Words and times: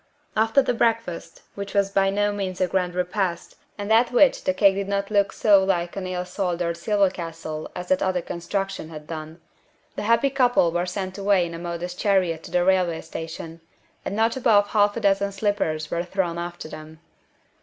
After 0.35 0.63
the 0.63 0.73
breakfast, 0.73 1.43
which 1.53 1.75
was 1.75 1.91
by 1.91 2.09
no 2.09 2.31
means 2.33 2.59
a 2.59 2.67
grand 2.67 2.95
repast 2.95 3.55
and 3.77 3.93
at 3.93 4.11
which 4.11 4.43
the 4.45 4.51
cake 4.51 4.73
did 4.73 4.87
not 4.87 5.11
look 5.11 5.31
so 5.31 5.63
like 5.63 5.95
an 5.95 6.07
ill 6.07 6.25
soldered 6.25 6.75
silver 6.75 7.11
castle 7.11 7.69
as 7.75 7.89
that 7.89 8.01
other 8.01 8.23
construction 8.23 8.89
had 8.89 9.05
done, 9.05 9.39
the 9.95 10.01
happy 10.01 10.31
couple 10.31 10.71
were 10.71 10.87
sent 10.87 11.19
away 11.19 11.45
in 11.45 11.53
a 11.53 11.59
modest 11.59 11.99
chariot 11.99 12.41
to 12.45 12.49
the 12.49 12.65
railway 12.65 13.01
station, 13.01 13.61
and 14.03 14.15
not 14.15 14.35
above 14.35 14.69
half 14.69 14.97
a 14.97 14.99
dozen 14.99 15.31
slippers 15.31 15.91
were 15.91 16.03
thrown 16.03 16.39
after 16.39 16.67
them. 16.67 16.99